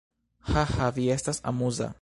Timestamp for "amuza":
1.53-1.89